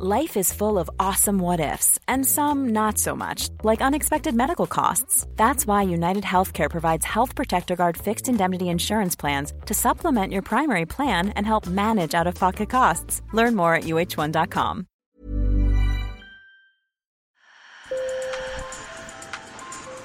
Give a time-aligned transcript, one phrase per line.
[0.00, 4.68] Life is full of awesome what ifs, and some not so much, like unexpected medical
[4.68, 5.26] costs.
[5.34, 10.42] That's why United Healthcare provides Health Protector Guard fixed indemnity insurance plans to supplement your
[10.42, 13.22] primary plan and help manage out of pocket costs.
[13.32, 14.86] Learn more at uh1.com.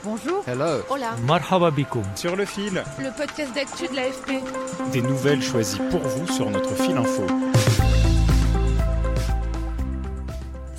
[0.03, 0.43] Bonjour.
[0.47, 0.81] Hello.
[0.89, 1.15] Hola.
[1.27, 2.03] Marhaba bikoum.
[2.15, 2.83] Sur le fil.
[2.97, 4.91] Le podcast d'actu de l'AFP.
[4.91, 7.27] Des nouvelles choisies pour vous sur notre fil info.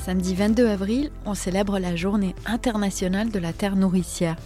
[0.04, 4.36] Samedi 22 avril, on célèbre la journée internationale de la terre nourricière.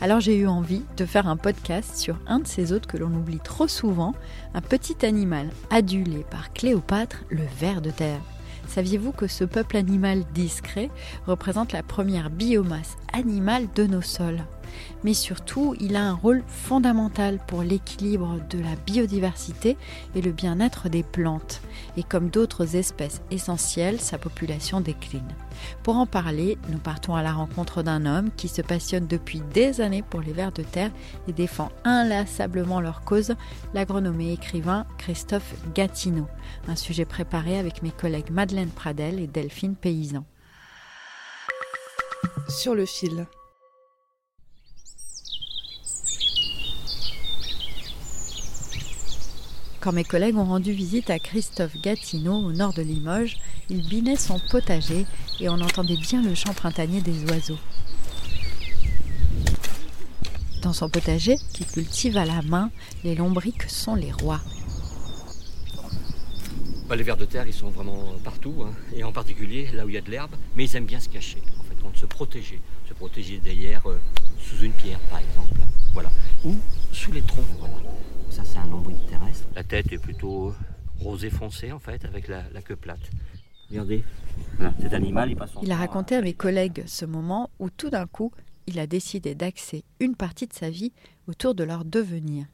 [0.00, 3.12] Alors j'ai eu envie de faire un podcast sur un de ces hôtes que l'on
[3.12, 4.14] oublie trop souvent,
[4.54, 8.20] un petit animal adulé par Cléopâtre, le ver de terre.
[8.68, 10.88] Saviez-vous que ce peuple animal discret
[11.26, 14.44] représente la première biomasse animale de nos sols?
[15.04, 19.76] Mais surtout il a un rôle fondamental pour l'équilibre de la biodiversité
[20.14, 21.60] et le bien-être des plantes.
[21.96, 25.28] Et comme d'autres espèces essentielles, sa population décline.
[25.82, 29.80] Pour en parler, nous partons à la rencontre d'un homme qui se passionne depuis des
[29.80, 30.90] années pour les vers de terre
[31.26, 33.34] et défend inlassablement leur cause,
[33.74, 36.26] l'agronome et écrivain Christophe Gatineau.
[36.68, 40.24] Un sujet préparé avec mes collègues Madeleine Pradel et Delphine Paysan.
[42.48, 43.26] Sur le fil.
[49.80, 53.38] Quand mes collègues ont rendu visite à Christophe Gatineau au nord de Limoges,
[53.70, 55.06] il binait son potager
[55.38, 57.58] et on entendait bien le chant printanier des oiseaux.
[60.62, 62.70] Dans son potager, qu'il cultive à la main,
[63.04, 64.40] les lombriques sont les rois.
[66.88, 69.88] Bah, les vers de terre, ils sont vraiment partout, hein, et en particulier là où
[69.88, 72.60] il y a de l'herbe, mais ils aiment bien se cacher, en fait, se protéger,
[72.88, 74.00] se protéger derrière, euh,
[74.40, 75.60] sous une pierre par exemple,
[75.92, 76.10] voilà,
[76.44, 76.56] ou
[76.92, 77.76] sous les troncs, voilà.
[78.30, 79.47] Ça, c'est un lombric terrestre.
[79.58, 80.52] La tête est plutôt
[81.00, 83.10] rosé foncé, en fait, avec la, queue plate.
[83.68, 84.04] Regardez,
[84.80, 88.06] cet animal, il passe Il a raconté à mes collègues ce moment où tout d'un
[88.06, 88.30] coup,
[88.68, 90.92] il a décidé d'axer une partie de sa vie
[91.26, 92.46] autour de leur devenir.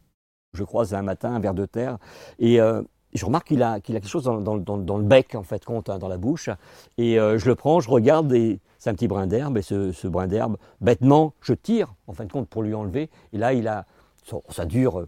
[0.54, 1.98] Je croise un matin un ver de terre
[2.38, 2.80] et euh,
[3.12, 5.90] je remarque qu'il a, qu'il a quelque chose dans, dans, le bec, en fait, compte,
[5.90, 6.48] hein, dans la bouche.
[6.96, 9.58] Et euh, je le prends, je regarde et c'est un petit brin d'herbe.
[9.58, 13.10] Et ce, ce, brin d'herbe, bêtement, je tire, en fin de compte, pour lui enlever.
[13.34, 13.84] Et là, il a,
[14.48, 15.06] ça dure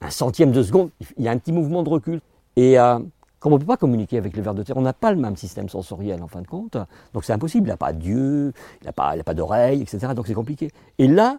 [0.00, 2.20] un centième de seconde, il y a un petit mouvement de recul.
[2.56, 2.98] Et euh,
[3.38, 5.18] comme on ne peut pas communiquer avec les vers de terre, on n'a pas le
[5.18, 6.76] même système sensoriel en fin de compte.
[7.12, 10.08] Donc c'est impossible, il n'a pas d'yeux, il n'a pas, pas d'oreilles, etc.
[10.14, 10.70] Donc c'est compliqué.
[10.98, 11.38] Et là,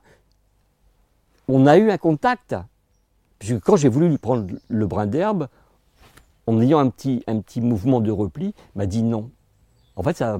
[1.47, 2.55] on a eu un contact.
[3.39, 5.47] Puisque quand j'ai voulu lui prendre le brin d'herbe,
[6.47, 9.29] en ayant un petit, un petit mouvement de repli, m'a dit non.
[9.95, 10.39] En fait, ça,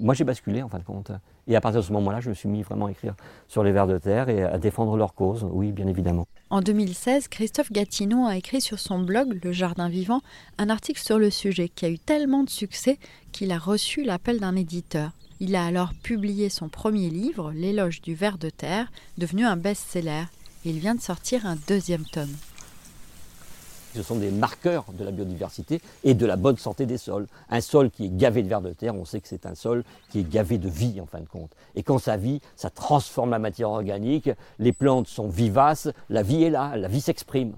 [0.00, 1.12] moi j'ai basculé en fin de compte.
[1.46, 3.14] Et à partir de ce moment-là, je me suis mis vraiment à écrire
[3.48, 6.26] sur les vers de terre et à défendre leur cause, oui, bien évidemment.
[6.50, 10.20] En 2016, Christophe Gatineau a écrit sur son blog Le Jardin Vivant
[10.58, 12.98] un article sur le sujet qui a eu tellement de succès
[13.32, 15.10] qu'il a reçu l'appel d'un éditeur.
[15.40, 20.24] Il a alors publié son premier livre, L'éloge du ver de terre, devenu un best-seller.
[20.64, 22.34] Il vient de sortir un deuxième tome.
[23.94, 27.28] Ce sont des marqueurs de la biodiversité et de la bonne santé des sols.
[27.48, 29.84] Un sol qui est gavé de vers de terre, on sait que c'est un sol
[30.10, 31.52] qui est gavé de vie en fin de compte.
[31.76, 36.42] Et quand ça vit, ça transforme la matière organique, les plantes sont vivaces, la vie
[36.42, 37.54] est là, la vie s'exprime.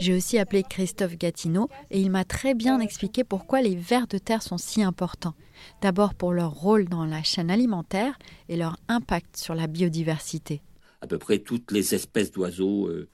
[0.00, 4.18] J'ai aussi appelé Christophe Gatineau et il m'a très bien expliqué pourquoi les vers de
[4.18, 5.34] terre sont si importants.
[5.82, 10.62] D'abord pour leur rôle dans la chaîne alimentaire et leur impact sur la biodiversité
[11.02, 13.08] à peu près toutes les espèces d'oiseaux euh,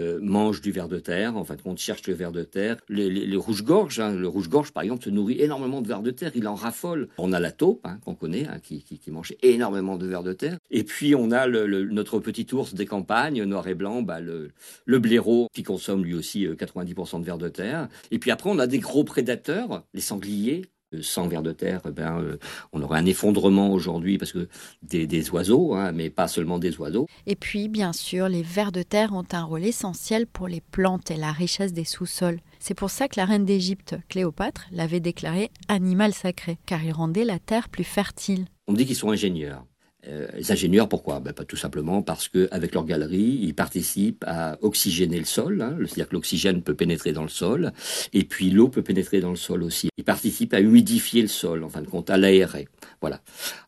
[0.00, 1.36] euh, mangent du ver de terre.
[1.36, 2.76] En fin de compte, cherchent le ver de terre.
[2.88, 6.30] Les, rouges-gorges, hein, le rouge-gorge par exemple, se nourrit énormément de ver de terre.
[6.36, 7.08] Il en raffole.
[7.18, 10.56] On a la taupe hein, qu'on connaît, hein, qui, mange énormément de ver de terre.
[10.70, 14.52] Et puis on a le, notre petit ours des campagnes, noir et blanc, bah, le,
[14.86, 17.88] le blaireau, qui consomme lui aussi 90% euh, de ver de terre.
[18.12, 20.62] Et puis après, on a des gros prédateurs, les sangliers,
[21.00, 22.38] sans vers de terre, eh ben, euh,
[22.72, 24.48] on aurait un effondrement aujourd'hui parce que
[24.82, 27.06] des, oiseaux, hein, mais pas seulement des oiseaux.
[27.26, 31.10] Et puis, bien sûr, les vers de terre ont un rôle essentiel pour les plantes
[31.10, 32.40] et la richesse des sous-sols.
[32.58, 37.24] C'est pour ça que la reine d'Égypte, Cléopâtre, l'avait déclaré animal sacré, car il rendait
[37.24, 38.46] la terre plus fertile.
[38.66, 39.64] On dit qu'ils sont ingénieurs.
[40.08, 41.20] Euh, les ingénieurs, pourquoi?
[41.20, 45.76] Ben, pas Tout simplement parce qu'avec leur galerie, ils participent à oxygéner le sol, hein,
[45.78, 47.72] c'est-à-dire que l'oxygène peut pénétrer dans le sol,
[48.12, 49.90] et puis l'eau peut pénétrer dans le sol aussi.
[49.96, 52.66] Ils participent à humidifier le sol, en fin de compte, à l'aérer.
[53.00, 53.20] Voilà.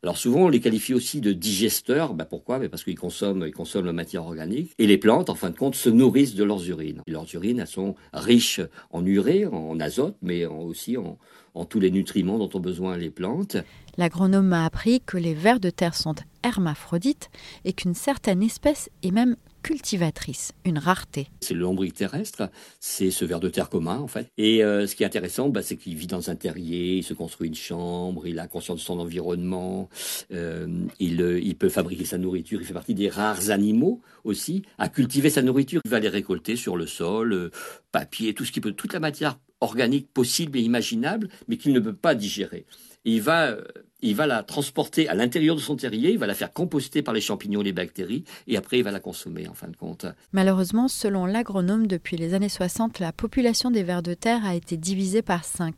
[0.02, 2.14] Alors souvent, on les qualifie aussi de digesteurs.
[2.14, 2.58] Ben, pourquoi?
[2.58, 4.72] Ben, Parce qu'ils consomment, ils consomment la matière organique.
[4.78, 7.02] Et les plantes, en fin de compte, se nourrissent de leurs urines.
[7.06, 8.60] leurs urines, elles sont riches
[8.90, 11.18] en urée, en azote, mais aussi en,
[11.54, 13.56] en tous les nutriments dont ont besoin les plantes.
[13.96, 17.30] L'agronome m'a appris que les vers de terre sont hermaphrodites
[17.64, 21.28] et qu'une certaine espèce est même cultivatrice, une rareté.
[21.40, 24.28] C'est le lombric terrestre, c'est ce ver de terre commun en fait.
[24.36, 27.14] Et euh, ce qui est intéressant, bah, c'est qu'il vit dans un terrier, il se
[27.14, 29.88] construit une chambre, il a conscience de son environnement,
[30.32, 30.66] euh,
[31.00, 34.90] il, euh, il peut fabriquer sa nourriture, il fait partie des rares animaux aussi à
[34.90, 35.80] cultiver sa nourriture.
[35.86, 37.50] Il va les récolter sur le sol,
[37.90, 41.80] papier, tout ce qui peut, toute la matière organique possible et imaginable, mais qu'il ne
[41.80, 42.64] peut pas digérer.
[43.04, 43.56] il va
[44.04, 47.14] il va la transporter à l'intérieur de son terrier, il va la faire composter par
[47.14, 50.04] les champignons et les bactéries, et après il va la consommer en fin de compte.
[50.32, 54.76] Malheureusement, selon l'agronome, depuis les années 60, la population des vers de terre a été
[54.76, 55.74] divisée par 5,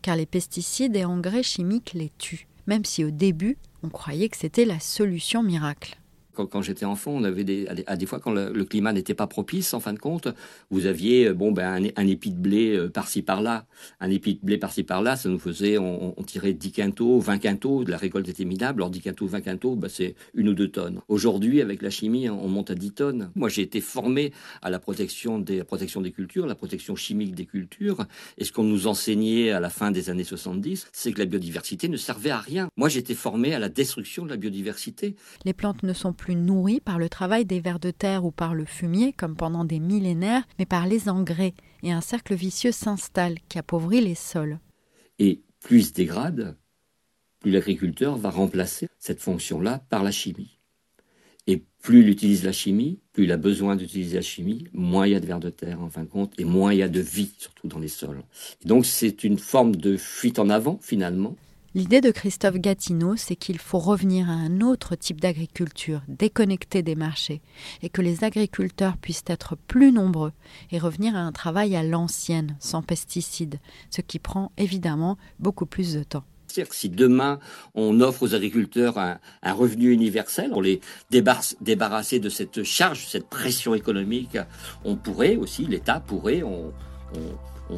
[0.00, 4.38] car les pesticides et engrais chimiques les tuent, même si au début, on croyait que
[4.38, 5.98] c'était la solution miracle
[6.44, 9.74] quand, j'étais enfant, on avait des, à des, fois quand le, climat n'était pas propice,
[9.74, 10.28] en fin de compte,
[10.70, 13.66] vous aviez bon ben un, épi de blé euh, par-ci par-là,
[14.00, 17.84] un épi de blé par-ci par-là, ça nous faisait, on, tirait 10 quintaux, 20 quintaux,
[17.84, 21.00] la récolte était minable, alors 10 quintaux, 20 quintaux, ben, c'est une ou deux tonnes.
[21.08, 23.30] Aujourd'hui, avec la chimie, on monte à 10 tonnes.
[23.34, 24.32] Moi, j'ai été formé
[24.62, 28.06] à la protection des, la protection des cultures, la protection chimique des cultures,
[28.38, 31.88] et ce qu'on nous enseignait à la fin des années 70, c'est que la biodiversité
[31.88, 32.68] ne servait à rien.
[32.76, 35.16] Moi, j'étais formé à la destruction de la biodiversité.
[35.44, 38.32] Les plantes ne sont plus plus nourris par le travail des vers de terre ou
[38.32, 42.72] par le fumier, comme pendant des millénaires, mais par les engrais, et un cercle vicieux
[42.72, 44.58] s'installe qui appauvrit les sols.
[45.20, 46.56] Et plus il se dégrade,
[47.38, 50.58] plus l'agriculteur va remplacer cette fonction-là par la chimie.
[51.46, 55.12] Et plus il utilise la chimie, plus il a besoin d'utiliser la chimie, moins il
[55.12, 56.88] y a de vers de terre en fin de compte, et moins il y a
[56.88, 58.24] de vie, surtout dans les sols.
[58.64, 61.36] Et donc c'est une forme de fuite en avant finalement,
[61.76, 66.94] L'idée de Christophe Gatineau, c'est qu'il faut revenir à un autre type d'agriculture, déconnectée des
[66.94, 67.42] marchés,
[67.82, 70.32] et que les agriculteurs puissent être plus nombreux
[70.72, 75.92] et revenir à un travail à l'ancienne, sans pesticides, ce qui prend évidemment beaucoup plus
[75.92, 76.24] de temps.
[76.70, 77.40] Si demain
[77.74, 79.18] on offre aux agriculteurs un,
[79.52, 80.80] revenu universel, on les
[81.10, 84.38] débarrasser de cette charge, cette pression économique,
[84.86, 86.42] on pourrait aussi, l'État pourrait,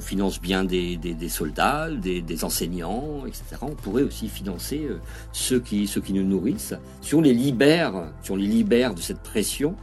[0.00, 0.99] finance bien des,
[1.29, 3.56] soldats, des, enseignants, etc.
[3.62, 4.99] On pourrait aussi financer euh,
[5.32, 6.75] ceux, qui, ceux qui nous nourrissent.
[7.00, 9.75] Si on les libère, si on les libère de cette pression,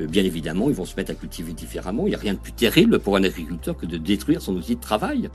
[0.00, 2.06] euh, bien évidemment, ils vont se mettre à cultiver différemment.
[2.06, 4.76] Il n'y a rien de plus terrible pour un agriculteur que de détruire son outil
[4.76, 5.28] de travail.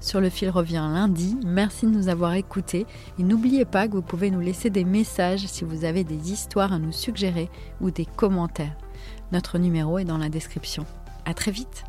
[0.00, 1.36] Sur le fil revient lundi.
[1.46, 2.86] Merci de nous avoir écoutés
[3.18, 6.72] et n'oubliez pas que vous pouvez nous laisser des messages si vous avez des histoires
[6.72, 7.48] à nous suggérer
[7.80, 8.76] ou des commentaires.
[9.30, 10.84] Notre numéro est dans la description.
[11.24, 11.84] À très vite.